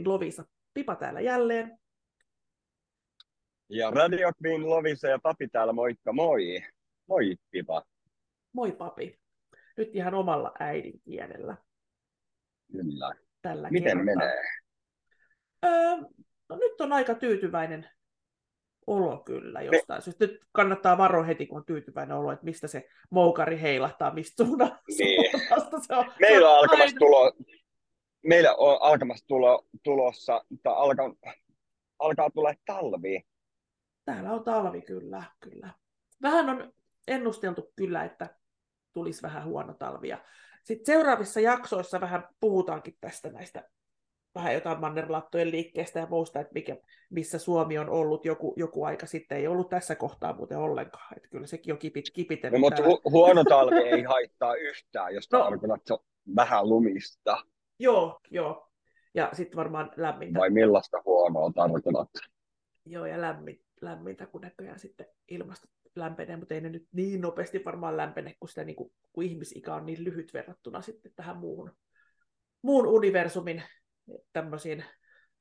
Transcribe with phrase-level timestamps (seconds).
[0.00, 0.44] Queen Lovisa.
[0.74, 1.78] Pipa täällä jälleen.
[3.68, 6.62] Ja Radio Queen Lovisa ja Papi täällä, moikka moi.
[7.08, 7.82] Moi Pipa.
[8.52, 9.20] Moi papi.
[9.76, 11.56] Nyt ihan omalla äidinkielellä.
[12.72, 13.14] Kyllä.
[13.42, 14.04] Tällä Miten kertaa.
[14.04, 14.42] menee?
[15.64, 15.96] Öö,
[16.48, 17.90] no nyt on aika tyytyväinen
[18.86, 20.26] olo kyllä jostain syystä.
[20.26, 24.78] Nyt kannattaa varoa heti, kun on tyytyväinen olo, että mistä se moukari heilahtaa, mistä suunnan,
[24.98, 25.30] Niin.
[25.30, 26.12] suunnasta se on.
[26.20, 27.32] Meillä on se alkamassa aina- tulo,
[28.22, 31.14] meillä on alkamassa tulo, tulossa, tai alkaa,
[31.98, 33.22] alkaa tulla talvi.
[34.04, 35.70] Täällä on talvi kyllä, kyllä.
[36.22, 36.72] Vähän on
[37.08, 38.36] ennusteltu kyllä, että
[38.92, 40.08] tulisi vähän huono talvi.
[40.08, 40.18] Ja
[40.64, 43.68] sitten seuraavissa jaksoissa vähän puhutaankin tästä näistä
[44.34, 46.76] vähän jotain mannerlattojen liikkeestä ja muusta, että mikä,
[47.10, 49.38] missä Suomi on ollut joku, joku aika sitten.
[49.38, 51.16] Ei ollut tässä kohtaa muuten ollenkaan.
[51.16, 55.32] Että kyllä sekin on kipit, kipitellyt No, mutta hu- huono talvi ei haittaa yhtään, jos
[55.32, 55.44] No.
[55.46, 55.60] on
[56.36, 57.44] vähän lumista.
[57.80, 58.70] Joo, joo.
[59.14, 60.38] Ja sitten varmaan lämmintä.
[60.38, 62.08] Vai millaista huonoa tarkoitat?
[62.86, 67.64] Joo, ja lämmin, lämmintä, kun näköjään sitten ilmasto lämpenee, mutta ei ne nyt niin nopeasti
[67.64, 71.76] varmaan lämpene, kun, sitä, niin kuin, kun ihmisikä on niin lyhyt verrattuna sitten tähän muuhun,
[72.62, 73.62] muun universumin
[74.32, 74.84] tämmöisiin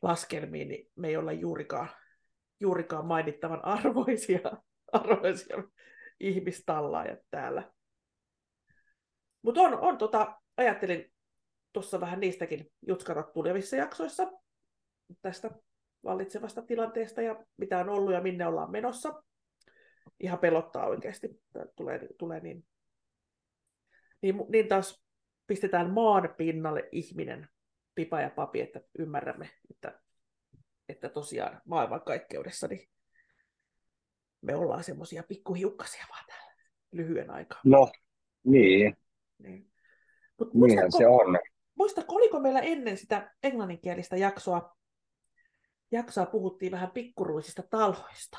[0.01, 1.89] laskelmiin, niin me ei olla juurikaan,
[2.59, 4.39] juurikaan mainittavan arvoisia,
[4.91, 5.63] arvoisia
[6.19, 7.71] ihmistallaajat täällä.
[9.41, 11.11] Mutta on, on tota, ajattelin
[11.73, 14.31] tuossa vähän niistäkin jutkata tulevissa jaksoissa
[15.21, 15.51] tästä
[16.03, 19.23] vallitsevasta tilanteesta ja mitä on ollut ja minne ollaan menossa.
[20.19, 21.41] Ihan pelottaa oikeasti.
[21.53, 22.65] Tää Tulee, tulee niin,
[24.21, 25.03] niin, niin taas
[25.47, 27.47] pistetään maan pinnalle ihminen,
[27.95, 30.01] pipa ja papi, että ymmärrämme, että,
[30.89, 32.89] että tosiaan maailmankaikkeudessa niin
[34.41, 36.53] me ollaan semmoisia pikkuhiukkasia vaan täällä
[36.91, 37.61] lyhyen aikaa.
[37.65, 37.91] No,
[38.43, 38.97] niin,
[39.37, 39.71] Niin.
[40.39, 41.39] Mut niinhän se on.
[41.79, 44.75] Muistatko, oliko meillä ennen sitä englanninkielistä jaksoa,
[45.91, 48.37] jaksoa puhuttiin vähän pikkuruisista talhoista?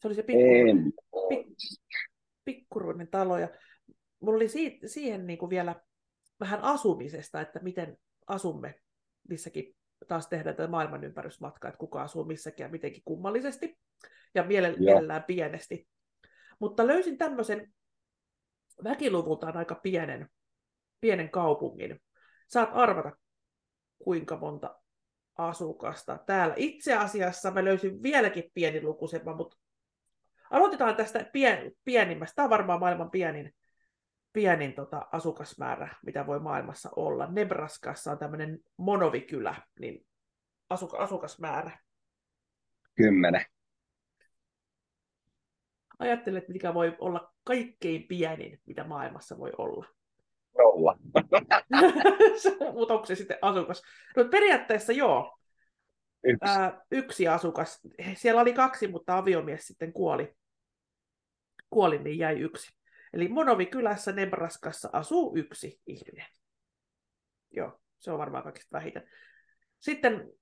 [0.00, 0.92] Se oli se pikkuruinen, En,
[1.28, 1.46] pik,
[2.44, 3.48] pikkuruinen talo ja
[4.20, 5.80] mulla oli siitä, siihen niin kuin vielä
[6.40, 7.96] vähän asumisesta, että miten
[8.26, 8.74] asumme
[9.28, 9.76] missäkin,
[10.08, 13.78] taas tehdään tätä maailmanympärysmatkaa, että kuka asuu missäkin ja mitenkin kummallisesti
[14.34, 15.88] ja miele- mielellään pienesti.
[16.58, 17.72] Mutta löysin tämmöisen
[18.84, 20.28] väkiluvultaan aika pienen,
[21.00, 22.00] pienen kaupungin.
[22.48, 23.12] Saat arvata,
[24.04, 24.80] kuinka monta
[25.38, 26.54] asukasta täällä.
[26.56, 29.56] Itse asiassa mä löysin vieläkin pienilukuisemman, mutta
[30.50, 32.34] aloitetaan tästä pien, pienimmästä.
[32.34, 33.54] Tämä on varmaan maailman pienin,
[34.32, 37.26] pienin tota, asukasmäärä, mitä voi maailmassa olla.
[37.26, 40.06] Nebraskassa on tämmöinen monovikylä, niin
[40.70, 41.78] asuka, asukasmäärä.
[42.94, 43.44] kymmenen.
[45.98, 49.86] Ajattelet, mikä voi olla kaikkein pienin, mitä maailmassa voi olla.
[50.70, 50.98] Nolla.
[52.74, 53.82] Mutta onko se sitten asukas?
[54.16, 55.38] No periaatteessa joo,
[56.24, 56.38] Yksi.
[56.50, 57.80] ää, yksi asukas.
[58.14, 60.34] Siellä oli kaksi, mutta aviomies sitten kuoli.
[61.70, 62.76] Kuoli, niin jäi yksi.
[63.12, 66.26] Eli Monovi-kylässä Nebraskassa asuu yksi ihminen.
[67.50, 69.10] Joo, se on varmaan kaikista vähiten.
[69.80, 70.32] Sitten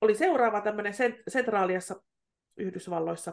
[0.00, 2.02] oli seuraava tämmöinen sent- sentraaliassa
[2.56, 3.32] Yhdysvalloissa.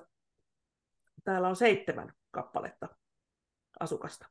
[1.23, 2.87] Täällä on seitsemän kappaletta
[3.79, 4.29] asukasta.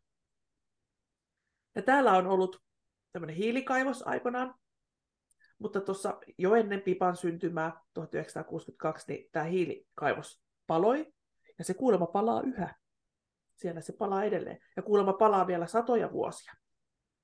[1.75, 2.63] Ja täällä on ollut
[3.13, 4.55] tämmöinen hiilikaivos aikanaan,
[5.59, 11.13] mutta tuossa jo ennen Pipan syntymää 1962, niin tämä hiilikaivos paloi,
[11.59, 12.75] ja se kuulemma palaa yhä.
[13.55, 14.59] Siellä se palaa edelleen.
[14.77, 16.53] Ja kuulemma palaa vielä satoja vuosia,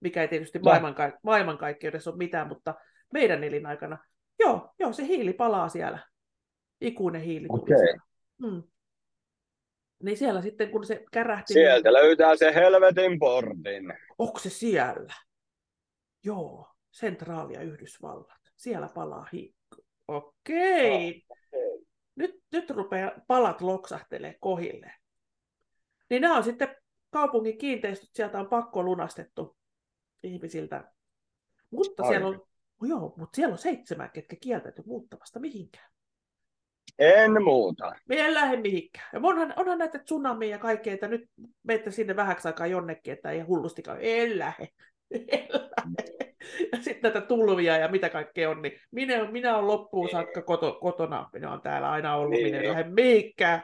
[0.00, 2.75] mikä ei tietysti maailmanka- maailmankaikkeudessa ole mitään, mutta
[3.12, 3.98] meidän elinaikana,
[4.38, 6.06] joo, joo, se hiili palaa siellä.
[6.80, 7.78] Ikuinen hiili tuli Okei.
[7.78, 8.03] siellä.
[8.42, 8.62] Hmm.
[10.03, 11.53] Niin siellä sitten, kun se kärähti...
[11.53, 13.94] Sieltä löytää se helvetin portin.
[14.19, 15.14] Onko se siellä?
[16.25, 18.41] Joo, sentraalia Yhdysvallat.
[18.56, 19.77] Siellä palaa hiikko.
[20.09, 21.24] Okei.
[22.16, 24.92] Nyt, nyt rupeaa palat loksahtelee kohille.
[26.10, 26.77] Niin nämä on sitten
[27.10, 29.56] kaupungin kiinteistöt, sieltä on pakko lunastettu
[30.22, 30.92] ihmisiltä.
[31.71, 32.47] Mutta siellä on,
[32.83, 35.91] joo, mutta siellä on seitsemän, ketkä kieltäytyy muuttamasta mihinkään.
[36.98, 37.92] En muuta.
[38.09, 39.09] Me ei lähde mihinkään.
[39.12, 41.30] Ja onhan, onhan näitä tsunamia ja kaikkea, että nyt
[41.62, 43.98] menette sinne vähäksi aikaa jonnekin, että ei hullustikaan.
[44.00, 44.68] En lähde.
[45.28, 46.34] En lähde.
[46.72, 50.78] Ja sitten näitä tulvia ja mitä kaikkea on, niin minä, minä olen loppuun saakka koto,
[50.80, 51.28] kotona.
[51.33, 52.47] Minä olen täällä aina ollut, Niin.
[52.47, 53.62] minä en lähde mihinkään.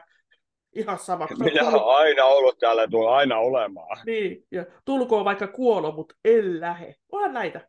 [0.73, 1.27] Ihan sama.
[1.39, 1.81] Minä tullut.
[1.81, 3.97] olen aina ollut täällä ja tulen aina olemaan.
[4.05, 6.95] Niin, ja tulkoon vaikka kuolo, mutta en lähde.
[7.11, 7.67] Onhan näitä,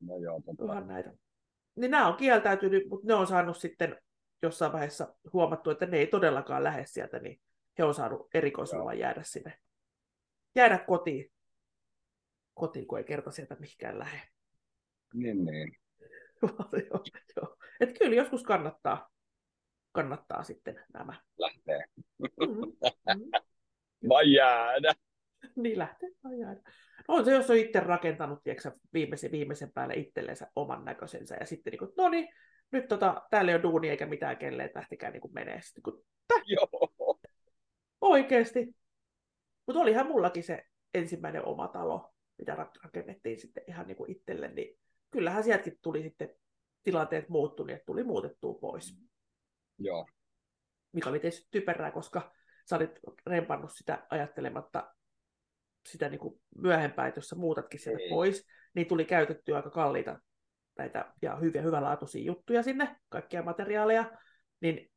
[0.00, 0.62] No joo, tota.
[0.64, 1.10] onhan näitä.
[1.76, 3.96] Niin nämä on kieltäytynyt, mutta ne on saanut sitten
[4.42, 7.40] jossain vaiheessa huomattu, että ne ei todellakaan lähde sieltä, niin
[7.78, 9.58] he on saanut erikoisluvan jäädä sinne.
[10.54, 11.32] Jäädä kotiin.
[12.54, 14.20] Kotiin, kun ei kerta sieltä mihinkään lähde.
[15.14, 15.76] Niin, niin.
[16.90, 17.04] joo,
[17.36, 17.56] joo.
[17.80, 19.10] Et kyllä joskus kannattaa,
[19.92, 21.20] kannattaa sitten nämä.
[21.38, 21.84] Lähtee.
[21.96, 22.72] Mm, mm.
[24.08, 24.94] Vai jäädä.
[25.56, 26.60] niin lähtee vai jäädä.
[27.08, 31.46] No on se, jos on itse rakentanut tiedätkö, viimeisen, viimeisen päälle itsellensä oman näköisensä ja
[31.46, 32.28] sitten niin kuin, no niin,
[32.72, 35.62] nyt tota, täällä ei ole duuni eikä mitään kelle, että lähtikää niin kuin menee.
[35.62, 36.04] Sitten, kun,
[36.44, 37.12] Joo.
[38.00, 38.74] Oikeesti.
[39.66, 40.64] Mutta olihan mullakin se
[40.94, 44.78] ensimmäinen oma talo, mitä rakennettiin sitten ihan niin kuin itselle, niin
[45.10, 46.34] kyllähän sieltäkin tuli sitten
[46.82, 48.96] tilanteet muuttui, niin että tuli muutettua pois.
[49.78, 50.06] Joo.
[50.92, 52.32] Mikä oli tietysti typerää, koska
[52.70, 54.94] sä olit rempannut sitä ajattelematta
[55.88, 58.08] sitä niin kuin myöhempään, että jos sä muutatkin sieltä Ei.
[58.08, 60.20] pois, niin tuli käytettyä aika kalliita
[60.78, 64.10] näitä ja hyviä, hyvälaatuisia juttuja sinne, kaikkia materiaaleja,
[64.60, 64.90] niin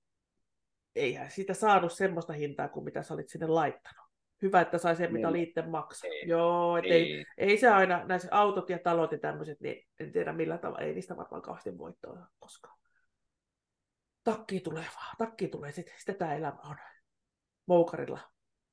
[0.95, 4.05] eihän siitä saanut semmoista hintaa kuin mitä sä olit sinne laittanut.
[4.41, 5.25] Hyvä, että sai sen, mitä Niin.
[5.27, 6.09] oli itse maksaa.
[6.09, 6.29] Niin.
[6.29, 7.25] Joo, et ei, Niin.
[7.37, 10.93] ei se aina, näissä autot ja talot ja tämmöiset, niin en tiedä millä tavalla, ei
[10.93, 12.79] niistä varmaan kauheasti voittoa koskaan.
[14.23, 16.75] Takki tulee vaan, takki tulee, sitten sitä tämä elämä on.
[17.65, 18.19] Moukarilla,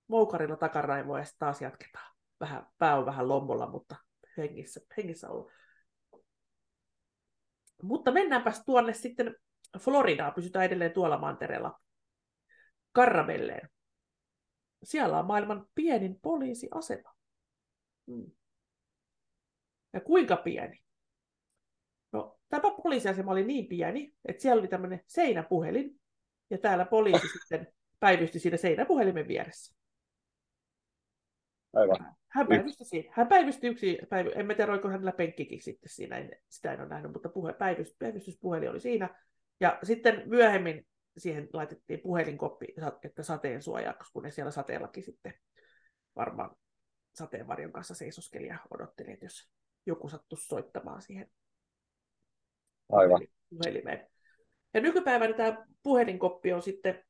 [0.06, 2.14] moukarilla takaraivoa ja sitten taas jatketaan.
[2.40, 3.96] Vähän, pää on vähän lommolla, mutta
[4.37, 5.52] hengissä, hengissä olla.
[7.82, 9.37] Mutta mennäänpäs tuonne sitten
[9.79, 11.81] Floridaan, pysytään edelleen tuolla mantereella.
[12.93, 13.69] Karramelleen.
[14.82, 17.14] Siellä on maailman pienin poliisiasema.
[18.06, 18.31] Hmm.
[19.93, 20.82] Ja kuinka pieni?
[22.12, 26.00] No, tämä poliisiasema oli niin pieni, että siellä oli tämmöinen seinäpuhelin,
[26.50, 29.75] ja täällä poliisi sitten päivysti siinä seinäpuhelimen vieressä.
[31.73, 32.17] Aivan.
[32.34, 33.12] Hän päivysti siinä.
[33.17, 36.81] Hän päivysti yksi, päivy, en mä tiedä, oliko hänellä penkkikin sitten siinä, en, sitä en
[36.81, 39.20] ole nähnyt, mutta puhe, päivys, päivystyspuhelin oli siinä.
[39.61, 40.87] Ja sitten myöhemmin
[41.19, 42.75] siihen laitettiin puhelinkoppi,
[43.05, 45.34] että sateen suojaksi, kun ne siellä sateellakin sitten
[46.17, 46.56] varmaan
[47.14, 49.50] sateenvarjon kanssa seisoskeli ja odotteli, että jos
[49.87, 51.31] joku sattuisi soittamaan siihen
[52.93, 53.20] Aivan.
[53.50, 54.06] puhelimeen.
[54.75, 57.05] Ja nykypäivänä tämä puhelinkoppi on sitten,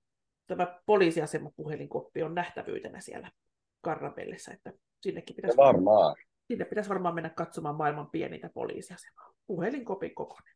[0.46, 3.30] tämä poliisiasema puhelinkoppi on nähtävyytenä siellä
[3.80, 4.72] Karrabellissa, että
[5.02, 6.16] sinnekin Ja pitäisi, varmaan.
[6.46, 9.32] sinne pitäisi varmaan mennä katsomaan maailman pienintä poliisiasemaa.
[9.46, 10.54] Puhelinkopin kokoinen.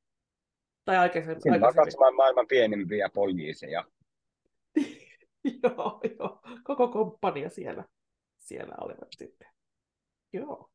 [0.84, 1.42] Tai aikaisemmin.
[1.42, 1.84] Sinne aikaisemmin.
[1.84, 3.84] katsomaan maailman pienimpiä poliiseja.
[5.62, 7.84] joo, joo, koko komppania siellä,
[8.38, 9.48] siellä olevat sitten.
[10.32, 10.70] Joo.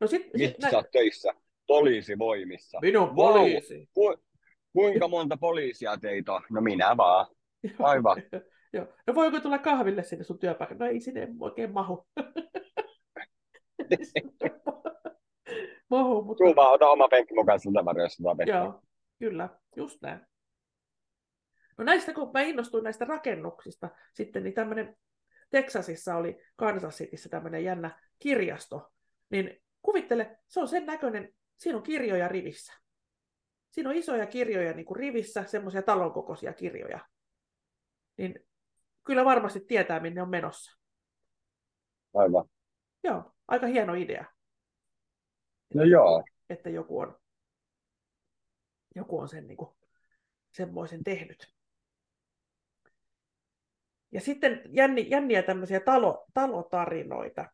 [0.00, 1.34] No sit, sit Mistä sä oot töissä?
[1.66, 2.78] Poliisivoimissa.
[2.80, 3.88] Minun poliisi.
[3.94, 4.16] Ku,
[4.72, 6.42] kuinka monta poliisia teitä on?
[6.50, 7.26] No minä vaan.
[7.78, 8.22] Aivan.
[8.72, 8.86] Joo.
[9.06, 10.84] No voiko tulla kahville sinne sun työpaikalle?
[10.84, 12.06] No ei sinne oikein mahu.
[15.90, 18.82] mahu, mutta Tuu vaan, ota oma penkki mukaan siltä varjoa, jos joo,
[19.18, 20.20] kyllä, just näin.
[21.78, 24.96] No näistä, kun mä innostuin näistä rakennuksista sitten, niin tämmöinen
[25.50, 28.92] Texasissa oli Kansas Cityssä tämmöinen jännä kirjasto,
[29.30, 32.72] niin kuvittele, se on sen näköinen, siinä on kirjoja rivissä.
[33.70, 36.98] Siinä on isoja kirjoja niin kuin rivissä, semmoisia talonkokoisia kirjoja.
[38.16, 38.34] Niin
[39.04, 40.78] kyllä varmasti tietää, minne on menossa.
[42.14, 42.44] Aivan.
[43.04, 44.24] Joo, aika hieno idea,
[45.74, 46.24] No joo.
[46.50, 47.18] että joku on,
[48.94, 49.70] joku on sen niin kuin,
[50.52, 51.54] semmoisen tehnyt.
[54.12, 57.50] Ja sitten jänni, jänniä tämmöisiä talo, talotarinoita.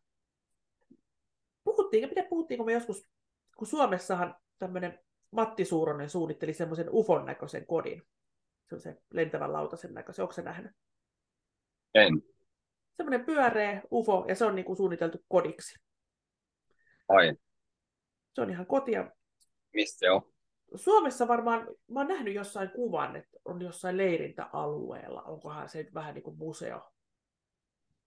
[1.63, 3.09] Puhuttiinko, miten puhuttiinko me joskus,
[3.57, 4.99] kun Suomessahan tämmöinen
[5.31, 8.03] Matti Suuronen suunnitteli semmoisen ufon näköisen kodin.
[8.69, 10.23] Se on se lentävän lautasen näköisen.
[10.23, 10.71] Onko se nähnyt?
[11.95, 12.21] En.
[12.97, 15.79] Semmoinen pyöreä ufo, ja se on niin kuin suunniteltu kodiksi.
[17.07, 17.35] Ai.
[18.35, 19.11] Se on ihan kotia.
[19.73, 20.33] Mistä se on?
[20.75, 25.21] Suomessa varmaan, mä oon nähnyt jossain kuvan, että on jossain leirintäalueella.
[25.21, 26.91] Onkohan se nyt vähän niin kuin museo.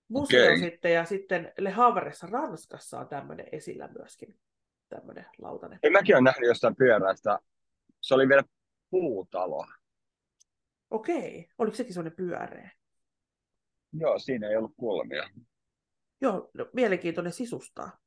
[0.09, 0.59] Museo Okei.
[0.59, 4.39] sitten, ja sitten Le Havressa Ranskassa on tämmöinen esillä myöskin.
[4.89, 5.79] Tämmöinen lautanen.
[5.83, 7.39] Ei, mäkin olen nähnyt jossain pyörästä.
[8.01, 8.45] Se oli vielä
[8.91, 9.67] puutalo.
[10.91, 12.71] Okei, oliko sekin semmoinen pyöreä?
[13.93, 15.31] Joo, siinä ei ollut kulmia.
[16.21, 17.99] Joo, no, mielenkiintoinen sisustaa.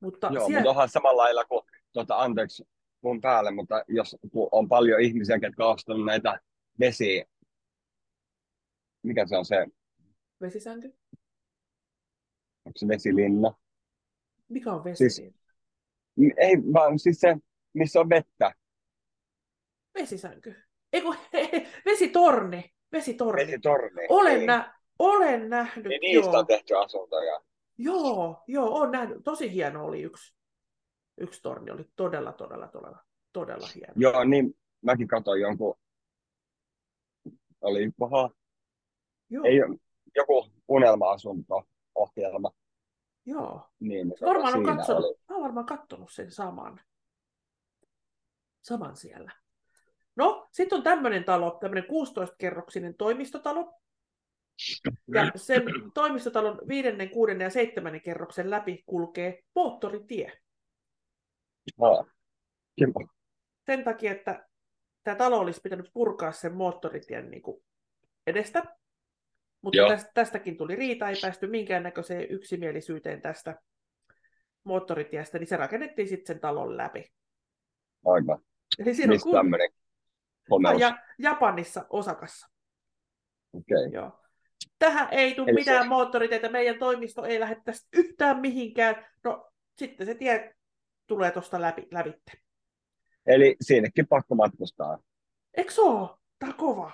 [0.00, 0.60] Mutta Joo, siellä...
[0.60, 2.64] mutta onhan samalla lailla kuin, tuota, anteeksi
[3.00, 4.16] mun päälle, mutta jos
[4.52, 6.40] on paljon ihmisiä, jotka on ostanut näitä
[6.80, 7.24] vesi,
[9.02, 9.66] mikä se on se,
[10.40, 10.88] vesisänky?
[12.64, 13.54] onko se vesilinna?
[14.48, 15.10] Mikä on vesi?
[15.10, 15.34] Siis-
[16.36, 17.36] Ei, vaan siis se,
[17.72, 18.54] missä on vettä.
[19.94, 20.54] Vesisänky.
[20.92, 21.14] Eiku,
[21.86, 22.74] vesitorni.
[22.94, 23.42] Vesitorni.
[23.46, 24.06] Vesitorni.
[24.08, 24.46] Olen, Niin.
[24.46, 26.38] nä- olen nähnyt, Niin niistä joo.
[26.38, 27.40] on tehty asuntoja.
[27.78, 29.18] Joo, joo, olen nähnyt.
[29.24, 30.34] Tosi hieno oli yksi.
[31.18, 33.92] Yksi torni oli todella, todella, todella, todella hieno.
[33.96, 35.74] Joo, niin mäkin katsoin jonkun,
[37.60, 38.30] oli paha,
[39.30, 39.44] Joo.
[39.44, 39.58] ei,
[40.16, 42.50] joku unelma-asunto-ohjelma.
[43.26, 43.68] Joo.
[43.80, 45.14] Niin, varmaan on katsonut, oli.
[45.28, 46.80] mä oon varmaan kattonut sen saman.
[48.62, 49.32] Saman siellä.
[50.16, 53.80] No, sitten on tämmöinen talo, tämmöinen 16-kerroksinen toimistotalo.
[55.14, 55.62] Ja sen
[55.94, 60.40] toimistotalon viidennen, kuudennen ja seitsemännen kerroksen läpi kulkee moottoritie.
[61.76, 62.04] Kiva.
[63.66, 64.48] Sen takia, että
[65.04, 67.64] tämä talo olisi pitänyt purkaa sen moottoritien niin kuin
[68.26, 68.62] edestä.
[69.62, 69.88] Mutta Joo.
[69.88, 73.62] tästä, tästäkin tuli riita, ei päästy minkäännäköiseen yksimielisyyteen tästä
[74.64, 77.12] moottoritiestä, niin se rakennettiin sitten sen talon läpi.
[78.04, 78.38] Aivan.
[78.78, 79.32] Eli siinä on kun...
[79.32, 79.70] tämmöinen
[80.48, 80.80] komeus?
[80.80, 82.46] ja Japanissa Osakassa.
[83.52, 83.92] Okei.
[83.92, 84.20] Joo.
[84.78, 89.06] Tähän ei tule Eli mitään se- moottoriteitä, meidän toimisto ei lähde tästä yhtään mihinkään.
[89.24, 90.54] No sitten se tie
[91.06, 92.32] tulee tuosta läpi, lävitte.
[93.26, 94.98] Eli sinnekin pakko matkustaa.
[95.56, 96.18] Eikö se oo?
[96.38, 96.92] Tää on kova.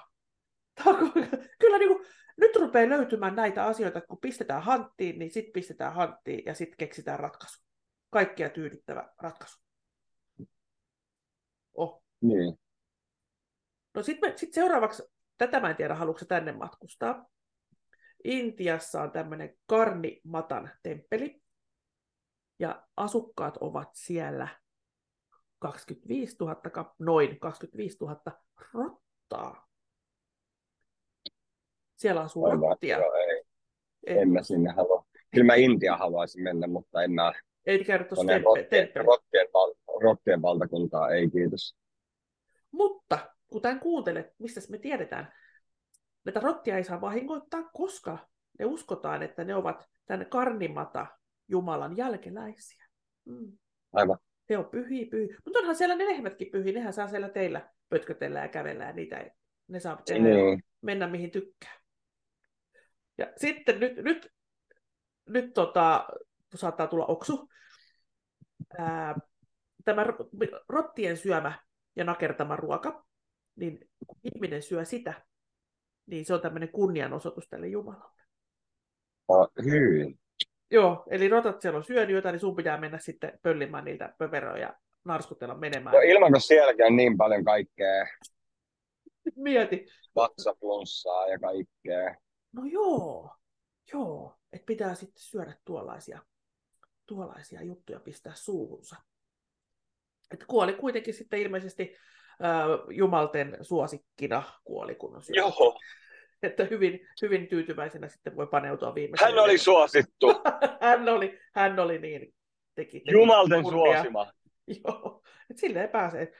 [0.75, 1.27] Tää on kova.
[1.61, 5.95] Kyllä niin kuin, nyt rupeaa löytymään näitä asioita, että kun pistetään hanttiin, niin sitten pistetään
[5.95, 7.59] hanttiin ja sitten keksitään ratkaisu.
[8.11, 9.59] Kaikkia tyydyttävä ratkaisu.
[11.75, 12.03] Oh.
[12.21, 12.59] Niin.
[14.01, 15.03] No sitten sit seuraavaksi,
[15.39, 17.27] tätä mä en tiedä, haluatko tänne matkustaa.
[18.25, 21.43] Intiassa on tämmöinen Karnimatan temppeli.
[22.59, 24.49] Ja asukkaat ovat siellä
[25.59, 28.21] 25 000, kap- noin 25 000
[28.75, 29.69] rottaa.
[31.97, 32.61] Siellä asuu Aivan.
[32.61, 32.99] rottia.
[32.99, 33.43] Joo, ei.
[34.07, 35.07] Ei, En mä sinne halua.
[35.31, 37.33] Kyllä mä Intia haluaisin mennä, mutta en mä
[37.67, 39.49] ei käydä tuossa rottien, rottien,
[40.03, 41.11] rottien valtakuntaa.
[41.11, 41.77] Ei kiitos.
[42.71, 45.33] Mutta kuten kuuntelet, mistä me tiedetään,
[46.25, 48.19] näitä rottia ei saa vahingoittaa, koska
[48.59, 51.07] ne uskotaan, että ne ovat tänne karnimata
[51.49, 52.87] Jumalan jälkeläisiä.
[53.25, 53.59] Mm.
[53.93, 54.19] Aivan.
[54.51, 55.37] He on pyhiä, pyhiä.
[55.45, 59.19] Mutta onhan siellä ne lehmätkin pyhiä, nehän saa siellä teillä pötkötellä ja kävellä ja niitä
[59.19, 59.31] ei,
[59.69, 60.65] ne saa tehdä ja Niin.
[60.81, 61.81] mennä mihin tykkää.
[63.19, 64.33] Ja sitten nyt, nyt,
[65.29, 66.09] nyt tota,
[66.55, 67.49] saattaa tulla oksu.
[68.79, 69.15] Ää,
[69.85, 71.59] tämä ro- rottien syömä
[71.97, 73.05] ja nakertama ruoka,
[73.61, 75.23] niin kun ihminen syö sitä,
[76.07, 78.23] niin se on tämmöinen kunnianosoitus tälle Jumalalle.
[79.29, 80.19] Oh, hyi.
[80.71, 84.59] Joo, eli rotat siellä on syönyt jotain, niin sun pitää mennä sitten pöllimään niiltä pöperöä
[84.59, 84.75] ja
[85.05, 85.95] narskutella menemään.
[85.95, 88.07] No ilman, kun sielläkin on niin paljon kaikkea
[89.37, 89.87] Mieti.
[90.17, 92.15] vatsaflunssaa ja kaikkea.
[92.53, 93.35] No joo,
[93.93, 96.19] joo, että pitää sitten syödä tuollaisia,
[97.07, 98.97] tuollaisia juttuja pistää suuhunsa.
[100.31, 101.97] Että kuoli kuitenkin sitten ilmeisesti
[102.91, 105.23] Jumalten suosikkina kuoli, kun.
[105.29, 105.81] Joo,
[106.43, 109.31] Että hyvin, hyvin tyytyväisenä sitten voi paneutua viimeiseen.
[109.35, 110.27] hän oli suosittu.
[110.81, 112.35] hän oli, hän oli niin,
[112.75, 113.95] teki, teki Jumalten kunnia.
[113.95, 114.33] suosima.
[114.85, 116.33] Joo, että silleen pääsee.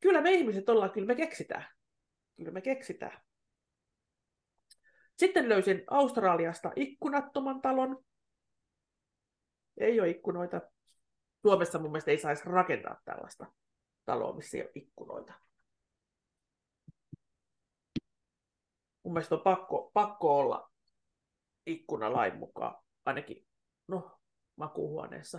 [0.00, 1.64] Kyllä me ihmiset ollaan, kyllä me keksitään.
[2.36, 3.20] Kyllä me keksitään.
[5.16, 8.04] Sitten löysin Australiasta ikkunattoman talon.
[9.80, 10.60] Ei ole ikkunoita.
[11.42, 13.46] Suomessa mun mielestä ei saisi rakentaa tällaista
[14.04, 15.32] taloa, missä ei ole ikkunoita.
[19.06, 20.70] Mun mielestä on pakko, pakko olla
[21.66, 23.46] ikkuna lain mukaan, ainakin
[23.88, 24.18] no,
[24.56, 25.38] makuuhuoneessa.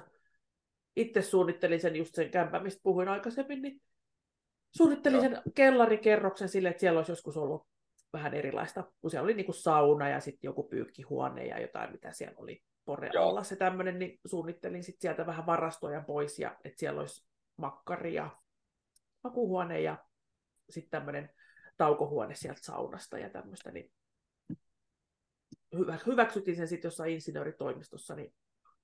[0.96, 3.82] Itse suunnittelin sen just sen kämpän, mistä puhuin aikaisemmin, niin
[4.78, 5.30] suunnittelin Joo.
[5.30, 7.68] sen kellarikerroksen sille, että siellä olisi joskus ollut
[8.14, 12.36] vähän erilaista, kun siellä oli niinku sauna ja sitten joku pyykkihuone ja jotain, mitä siellä
[12.38, 13.30] oli pore Joo.
[13.30, 18.14] alla se tämmöinen, niin suunnittelin sitten sieltä vähän varastoja pois ja että siellä olisi makkari
[18.14, 18.30] ja
[19.24, 19.98] makuuhuone ja
[20.70, 21.30] sitten tämmöinen
[21.78, 23.92] taukohuone sieltä saunasta ja tämmöistä, niin
[25.78, 28.34] hyvä, hyväksyttiin sen sitten jossain insinööritoimistossa, niin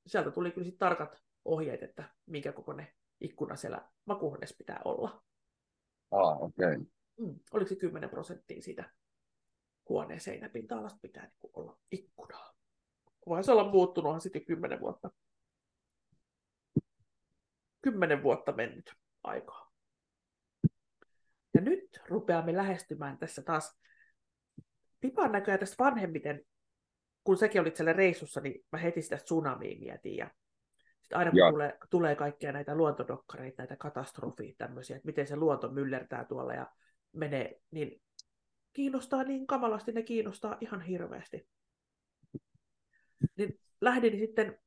[0.07, 2.87] sieltä tuli kyllä sit tarkat ohjeet, että minkä kokoinen
[3.21, 5.23] ikkuna siellä makuuhuoneessa pitää olla.
[6.11, 6.65] Ah, okei.
[6.65, 6.85] Okay.
[7.19, 8.89] Mm, oliko se 10 prosenttia siitä
[9.89, 12.53] huoneen seinäpinta-alasta pitää niin olla ikkunaa.
[13.27, 15.09] Voisi olla muuttunuthan sitten 10 vuotta.
[17.81, 19.62] 10 vuotta mennyt aikaa.
[21.53, 23.79] Ja nyt rupeamme lähestymään tässä taas
[25.01, 26.45] Pipan näköjään tästä vanhemmiten,
[27.23, 30.17] kun säkin olit siellä reissussa, niin mä heti sitä tsunamia mietin.
[30.17, 30.31] Ja
[31.01, 31.51] sitten aina kun Joo.
[31.51, 36.71] tulee, tulee kaikkia näitä luontodokkareita, näitä katastrofia, tämmöisiä, että miten se luonto myllertää tuolla ja
[37.11, 38.01] menee, niin
[38.73, 41.47] kiinnostaa niin kamalasti, ne kiinnostaa ihan hirveästi.
[43.37, 44.59] Niin lähdin sitten,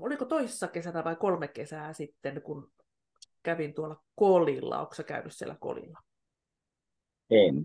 [0.00, 2.72] oliko toisessa kesänä vai kolme kesää sitten, kun
[3.48, 4.80] kävin tuolla Kolilla.
[4.80, 5.98] Onko sä käynyt siellä Kolilla?
[7.30, 7.64] En.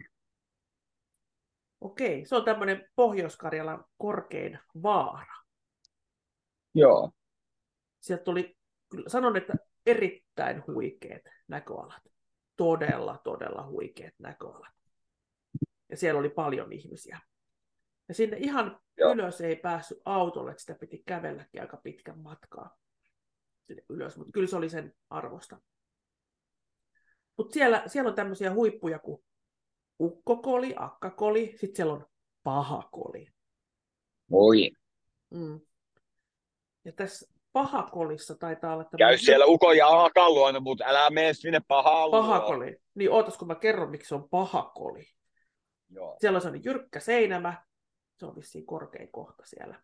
[1.81, 5.33] Okei, se on tämmöinen Pohjois-Karjalan korkein vaara.
[6.75, 7.11] Joo.
[7.99, 8.55] Sieltä tuli,
[8.89, 9.53] kyllä sanon, että
[9.85, 12.01] erittäin huikeat näköalat.
[12.55, 14.73] Todella, todella huikeat näköalat.
[15.89, 17.19] Ja siellä oli paljon ihmisiä.
[18.07, 19.13] Ja sinne ihan Joo.
[19.13, 22.77] ylös ei päässyt autolle, että sitä piti kävelläkin aika pitkän matkaa
[23.63, 25.61] sinne ylös, mutta kyllä se oli sen arvosta.
[27.37, 29.23] Mutta siellä, siellä on tämmöisiä huippuja kuin
[29.99, 32.05] ukkokoli, akkakoli, sitten siellä on
[32.43, 33.27] pahakoli.
[34.31, 34.71] Oi.
[35.29, 35.61] Mm.
[36.85, 41.33] Ja tässä pahakolissa taitaa olla Käy tämmöinen siellä ukon ja akan luona, mutta älä mene
[41.33, 42.21] sinne pahaan luo.
[42.21, 42.77] pahakoli.
[42.95, 45.05] Niin ootas, kun mä kerron, miksi se on pahakoli.
[45.89, 46.17] Joo.
[46.19, 47.65] Siellä on sellainen jyrkkä seinämä,
[48.17, 49.83] se on vissiin korkein kohta siellä.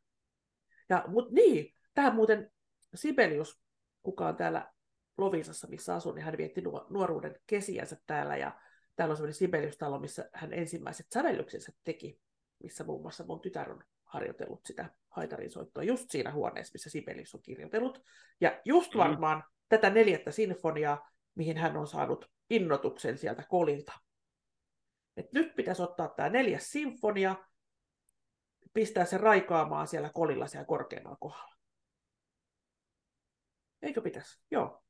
[0.90, 2.52] Ja, mut niin, tähän muuten
[2.96, 3.60] Sibelius,
[4.04, 4.72] kuka on täällä
[5.20, 8.60] Lovisassa, missä asun, niin hän vietti nuo- nuoruuden kesiänsä täällä, ja
[8.96, 12.20] täällä on sellainen Sibelius-talo, missä hän ensimmäiset sävellyksensä teki,
[12.64, 17.42] missä muun muassa mun tytär on harjoitellut sitä haitarinsoittoa just siinä huoneessa, missä Sibelius on
[17.42, 18.04] kirjoitellut.
[18.42, 18.98] Ja just Mhm.
[19.00, 23.94] varmaan tätä neljättä sinfoniaa, mihin hän on saanut innotuksen sieltä kolilta.
[25.18, 27.36] Et nyt pitäisi ottaa tämä neljäs sinfonia,
[28.74, 31.56] pistää se raikaamaan siellä kolilla siellä korkeammalla kohdalla.
[33.82, 34.44] Eikö pitäisi?
[34.52, 34.84] Joo.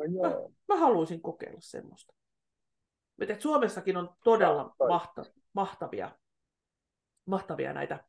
[0.00, 0.52] No joo.
[0.68, 2.14] Mä haluaisin kokeilla semmoista.
[3.28, 6.10] Et Suomessakin on todella mahta, mahtavia,
[7.26, 8.04] mahtavia näitä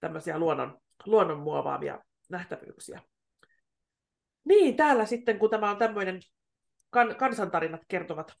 [0.00, 3.00] tämmöisiä luonnon, luonnon muovaavia nähtävyyksiä.
[4.44, 6.20] Niin, täällä sitten, kun tämä on tämmöinen,
[6.90, 8.32] kan, kansantarinat kertovat,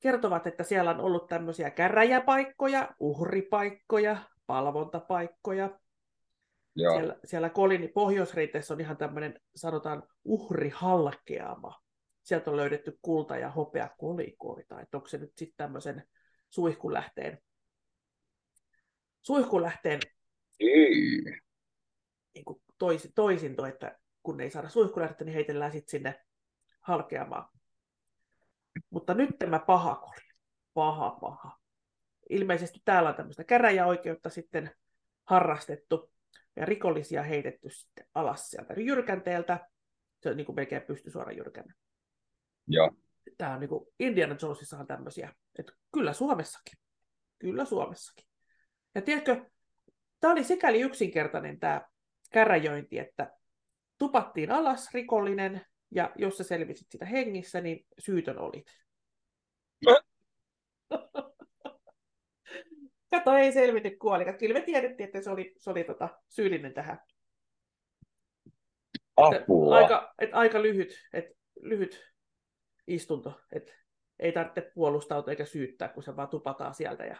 [0.00, 5.78] kertovat, että siellä on ollut tämmöisiä käräjäpaikkoja, uhripaikkoja, palvontapaikkoja.
[6.76, 6.94] Joo.
[6.94, 11.81] Siellä, siellä Kolini pohjoisrinteessä on ihan tämmöinen, sanotaan, uhrihalkeama.
[12.22, 14.80] Sieltä on löydetty kulta- ja hopeakolikoita.
[14.80, 16.04] Että onko se nyt sitten tämmöisen
[16.50, 17.38] suihkulähteen,
[19.22, 20.00] suihkulähteen
[20.60, 21.22] Ei.
[22.34, 26.20] niin kuin toisi, toisinto, että kun ei saada suihkulähdettä, niin heitellään sitten sinne
[26.80, 27.48] halkeamaan.
[28.90, 30.20] Mutta nyt tämä pahakoli.
[30.74, 31.58] Paha, paha.
[32.30, 34.70] Ilmeisesti täällä on tämmöistä käräjäoikeutta sitten
[35.24, 36.12] harrastettu
[36.56, 39.68] ja rikollisia heitetty sitten alas sieltä jyrkänteeltä.
[40.20, 41.74] Se on niin kuin melkein pystysuora jyrkänne.
[42.66, 42.90] Joo.
[43.38, 45.34] Tämä on niin kuin Indiana Jonesissahan tämmöisiä.
[45.58, 46.78] Että kyllä Suomessakin.
[47.38, 48.26] Kyllä Suomessakin.
[48.94, 49.44] Ja tiedätkö,
[50.20, 51.82] tämä oli sikäli yksinkertainen tämä
[52.32, 53.36] käräjöinti, että
[53.98, 58.66] tupattiin alas rikollinen, ja jos sä selvisit sitä hengissä, niin syytön olit.
[63.10, 64.38] Kato, ei selvity kuolikat.
[64.38, 66.98] Kyllä me tiedettiin, että se oli, se oli tota, syyllinen tähän.
[68.46, 69.76] Että Apua.
[69.76, 71.24] Aika, et aika lyhyt, et,
[71.60, 72.11] lyhyt
[72.86, 73.72] istunto, että
[74.18, 77.16] ei tarvitse puolustautua eikä syyttää, kun se vaan tupataan sieltä ja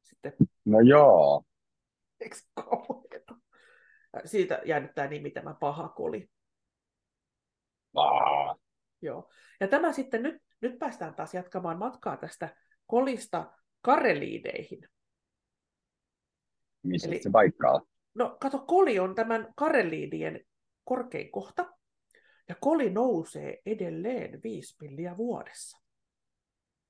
[0.00, 0.32] sitten
[0.64, 1.44] No joo.
[2.20, 3.34] Eikö kauheeta?
[4.24, 6.30] Siitä jäänyt tämä nimi, tämä paha koli.
[7.94, 8.56] Aa.
[9.02, 9.30] Joo.
[9.60, 14.88] Ja tämä sitten, nyt, nyt päästään taas jatkamaan matkaa tästä kolista kareliideihin.
[16.82, 17.80] Missä Eli- se paikka on?
[18.14, 20.40] No kato, koli on tämän kareliidien
[20.84, 21.72] korkein kohta,
[22.52, 25.78] ja koli nousee edelleen 5 milliä vuodessa.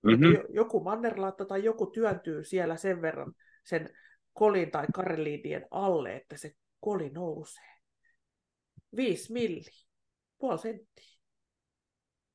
[0.03, 0.25] Mhm.
[0.25, 3.33] Jo- Joku mannerlaatta tai joku työntyy siellä sen verran
[3.65, 3.91] sen
[4.33, 7.73] kolin tai kareliidien alle, että se koli nousee.
[8.97, 9.71] 5 milli,
[10.39, 11.19] puoli senttiä.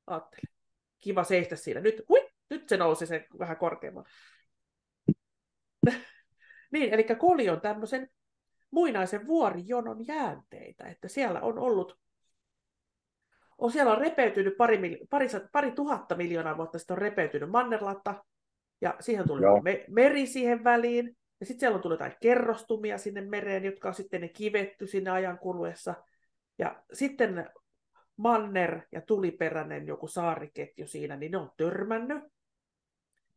[0.08, 0.54] Aattele.
[1.00, 1.80] Kiva seistä siinä.
[1.82, 4.10] Nyt, hui, nyt se nousi se vähän korkeammalle.
[6.74, 8.10] niin, eli koli on tämmöisen
[8.72, 12.00] muinaisen vuorijonon jäänteitä, että siellä on ollut,
[13.58, 18.24] on siellä on repeytynyt pari, pari, pari tuhatta miljoonaa vuotta sitten on repeytynyt mannerlatta,
[18.82, 19.62] ja siihen tuli Joo.
[19.62, 23.94] me, meri siihen väliin, ja sitten siellä on tullut jotain kerrostumia sinne mereen, jotka on
[23.94, 25.96] sitten ne kivetty sinne ajan kuluessa,
[26.60, 27.50] ja sitten
[28.18, 32.24] manner ja tuliperäinen joku saariketju siinä, niin ne on törmännyt.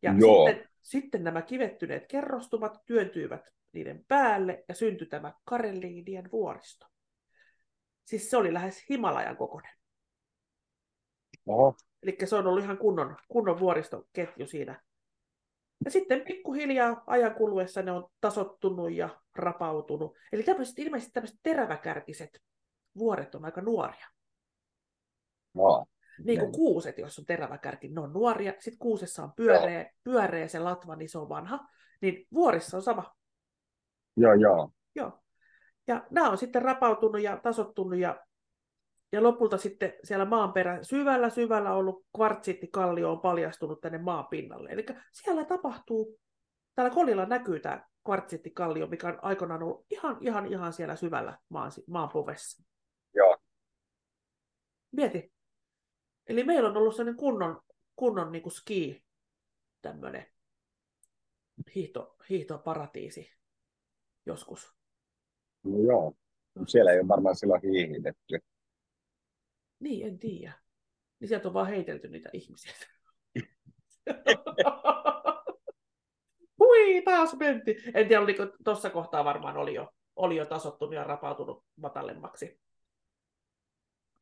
[0.01, 0.47] Ja Joo.
[0.47, 6.85] sitten, sitten nämä kivettyneet kerrostumat työntyivät niiden päälle ja syntyi tämä Kareliinien vuoristo.
[8.05, 9.80] Siis se oli lähes Himalajan kokoinen.
[11.45, 11.75] Oho.
[12.03, 14.81] Eli se on ollut ihan kunnon, kunnon vuoristoketju siinä.
[15.85, 20.15] Ja sitten pikkuhiljaa ajan kuluessa ne on tasottunut ja rapautunut.
[20.31, 22.41] Eli tämmöiset, ilmeisesti tämmöiset teräväkärkiset
[22.97, 24.07] vuoret on aika nuoria.
[25.55, 25.85] Joo.
[26.23, 28.51] Niin kuin kuuset, jos on terävä kärki, ne on nuoria.
[28.51, 31.59] Sitten kuusessa on pyöreä, pyöreä se latva, niin se on vanha.
[32.01, 33.15] Niin vuorissa on sama.
[34.17, 34.71] Joo, joo.
[34.95, 35.19] Joo.
[35.87, 38.25] Ja nämä on sitten rapautunut ja tasottunut ja,
[39.11, 44.69] ja lopulta sitten siellä maanperä syvällä syvällä ollut kvartsittikallio on paljastunut tänne maan pinnalle.
[44.69, 46.19] Eli siellä tapahtuu,
[46.75, 51.71] täällä kolilla näkyy tämä kvartsittikallio, mikä on aikoinaan ollut ihan, ihan, ihan siellä syvällä maan,
[51.87, 52.63] maan povessa.
[53.13, 53.37] Joo.
[54.91, 55.33] Mieti.
[56.27, 57.61] Eli meillä on ollut sellainen kunnon,
[57.95, 59.03] kunnon niin kuin ski,
[59.81, 60.25] tämmöinen
[61.75, 63.31] hiihto, hiihtoparatiisi
[64.25, 64.73] joskus.
[65.63, 66.13] No joo.
[66.67, 68.39] Siellä ei ole varmaan silloin hiihitetty.
[69.81, 70.53] Niin, en tiedä.
[71.19, 72.73] Niin sieltä on vaan heitelty niitä ihmisiä.
[76.59, 77.75] Hui, taas menti.
[77.93, 82.59] En tiedä, oliko tuossa kohtaa varmaan oli jo, oli jo tasottunut ja rapautunut matalemmaksi.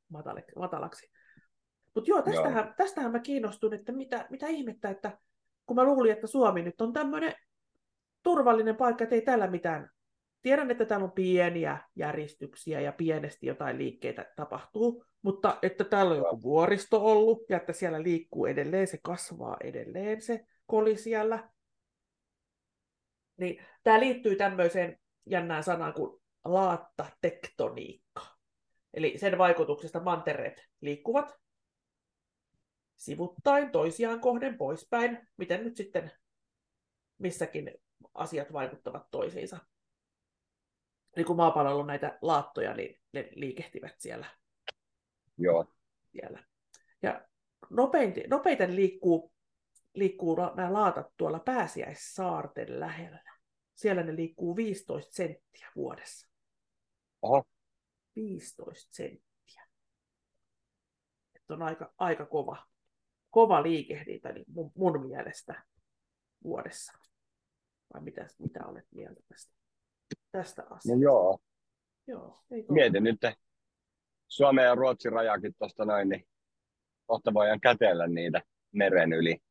[0.09, 1.11] Matale, matalaksi.
[1.95, 2.73] Mutta joo, tästähän, joo.
[2.77, 5.17] tästähän mä kiinnostun, että mitä, mitä ihmettä, että
[5.65, 7.35] kun mä luulin, että Suomi nyt on tämmöinen
[8.23, 9.89] turvallinen paikka, että ei täällä mitään.
[10.41, 16.17] Tiedän, että täällä on pieniä järjestyksiä ja pienesti jotain liikkeitä tapahtuu, mutta että täällä on
[16.17, 21.49] joku vuoristo ollut ja että siellä liikkuu edelleen, se kasvaa edelleen se koli siellä.
[23.37, 28.21] Niin tämä liittyy tämmöiseen jännään sanaan kuin laattatektoniikka.
[28.93, 31.39] Eli sen vaikutuksesta mantereet liikkuvat
[32.95, 36.11] sivuttain, toisiaan kohden, poispäin, miten nyt sitten
[37.17, 37.71] missäkin
[38.13, 39.57] asiat vaikuttavat toisiinsa.
[41.15, 44.25] Eli kun maapallolla on näitä laattoja, niin ne liikehtivät siellä.
[45.37, 45.73] Joo.
[46.11, 46.43] siellä.
[47.01, 47.27] Ja
[47.69, 49.33] nopeiten, nopeiten liikkuu,
[49.95, 53.23] liikkuu nämä laatat tuolla pääsiäissaarten lähellä.
[53.75, 56.27] Siellä ne liikkuu 15 senttiä vuodessa.
[57.21, 57.43] Oho.
[58.15, 59.67] 15 senttiä.
[61.35, 62.65] Että on aika, aika kova,
[63.29, 65.63] kova liikehdintä niin mun, mun mielestä
[66.43, 66.93] vuodessa.
[67.93, 69.58] Vai mitä, mitä olet mieltä tästä,
[70.31, 70.95] tästä asiasta?
[70.95, 71.39] No joo.
[72.07, 73.21] joo Mietin nyt
[74.27, 76.27] Suomen ja Ruotsin rajakin tuosta noin, niin
[77.05, 78.41] kohta voidaan kätellä niitä
[78.71, 79.37] meren yli.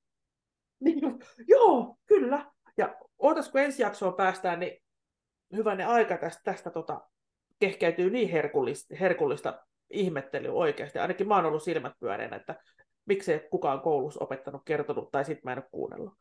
[0.81, 1.01] Niin,
[1.49, 2.53] joo, kyllä.
[2.77, 4.83] Ja ootas, kun ensi jaksoon päästään, niin
[5.57, 7.01] hyvänne aika tästä, tästä tota,
[7.61, 10.99] kehkeytyy niin herkullista, herkullista ihmettelyä oikeasti.
[10.99, 12.63] Ainakin mä oon ollut silmät pyöreänä, että
[13.07, 16.15] miksei kukaan koulussa opettanut, kertonut, tai sitten mä en ole kuunnellut.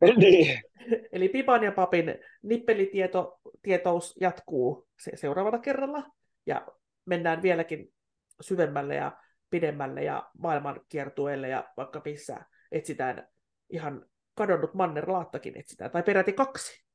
[0.00, 0.60] Niin.
[1.12, 6.02] Eli Pipan ja Papin nippelitietous jatkuu seuraavalla kerralla,
[6.46, 6.66] ja
[7.04, 7.92] mennään vieläkin
[8.40, 9.12] syvemmälle ja
[9.50, 13.28] pidemmälle ja maailmankiertueelle ja vaikka missä etsitään
[13.70, 16.86] ihan kadonnut mannerlaattakin etsitään, tai peräti kaksi.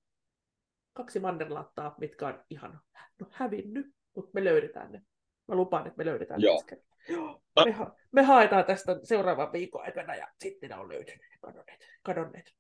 [0.94, 2.80] Kaksi mannerlaattaa, mitkä on ihan
[3.20, 3.86] no, hävinnyt,
[4.16, 5.02] mutta me löydetään ne.
[5.48, 6.64] Mä lupaan, että me löydetään Joo.
[6.72, 6.78] ne.
[7.10, 7.42] Joo.
[7.66, 12.54] Me, ha- me haetaan tästä seuraavan viikon aikana ja sitten ne on löytynyt kadonneet, kadonneet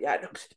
[0.00, 0.56] jäännökset.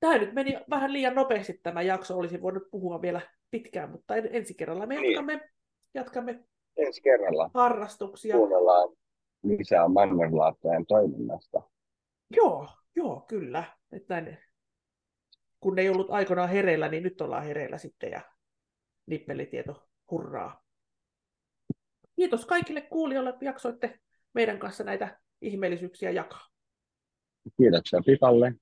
[0.00, 3.20] Tämä nyt meni vähän liian nopeasti tämä jakso, olisi voinut puhua vielä
[3.50, 5.50] pitkään, mutta ensi kerralla me jatkamme, niin.
[5.94, 6.44] jatkamme
[6.76, 8.36] ensi kerralla harrastuksia.
[8.36, 8.88] Kuunnellaan
[9.42, 11.62] lisää mannerlaattojen toiminnasta.
[12.36, 13.64] Joo, joo, kyllä.
[13.92, 14.38] Että näin,
[15.60, 18.20] kun ei ollut aikoinaan hereillä, niin nyt ollaan hereillä sitten ja
[19.06, 20.62] nippelitieto, hurraa.
[22.16, 24.00] Kiitos kaikille kuulijoille, että jaksoitte
[24.34, 26.51] meidän kanssa näitä ihmeellisyyksiä jakaa.
[27.56, 28.54] Kiitoksia Pitalle.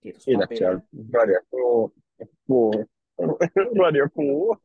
[0.00, 0.68] Kiitos Kiitoksia
[1.12, 1.94] Radio Kuu.
[2.46, 2.84] Kuu.
[3.82, 4.56] Radio Kuu.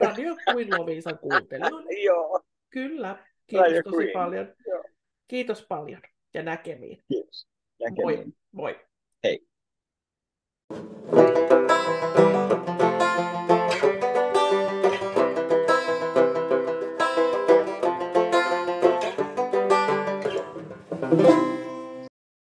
[0.00, 1.92] Radio Queen Lovisa kuuntelijoille.
[2.06, 2.40] Joo.
[2.70, 3.18] Kyllä.
[3.46, 4.12] Kiitos Radio tosi Queen.
[4.12, 4.54] paljon.
[4.66, 4.84] Joo.
[5.28, 6.00] Kiitos paljon
[6.34, 6.98] ja näkemiin.
[7.08, 7.48] Kiitos.
[7.80, 8.34] Näkemiin.
[8.52, 8.72] Moi.
[8.72, 8.80] Moi.
[9.24, 9.46] Hei.